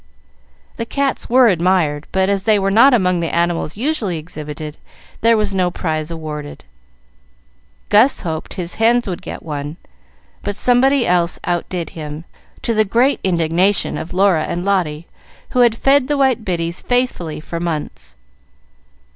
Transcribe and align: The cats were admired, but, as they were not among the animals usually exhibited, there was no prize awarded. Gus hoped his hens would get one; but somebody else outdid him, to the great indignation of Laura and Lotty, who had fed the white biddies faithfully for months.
The 0.77 0.85
cats 0.87 1.29
were 1.29 1.47
admired, 1.47 2.07
but, 2.11 2.27
as 2.27 2.45
they 2.45 2.57
were 2.57 2.71
not 2.71 2.91
among 2.91 3.19
the 3.19 3.29
animals 3.31 3.77
usually 3.77 4.17
exhibited, 4.17 4.77
there 5.21 5.37
was 5.37 5.53
no 5.53 5.69
prize 5.69 6.09
awarded. 6.09 6.63
Gus 7.89 8.21
hoped 8.21 8.55
his 8.55 8.73
hens 8.81 9.07
would 9.07 9.21
get 9.21 9.43
one; 9.43 9.77
but 10.41 10.55
somebody 10.55 11.05
else 11.05 11.39
outdid 11.43 11.91
him, 11.91 12.25
to 12.63 12.73
the 12.73 12.83
great 12.83 13.19
indignation 13.23 13.95
of 13.95 14.11
Laura 14.11 14.45
and 14.45 14.65
Lotty, 14.65 15.05
who 15.51 15.59
had 15.59 15.75
fed 15.75 16.07
the 16.07 16.17
white 16.17 16.43
biddies 16.43 16.81
faithfully 16.81 17.39
for 17.39 17.59
months. 17.59 18.15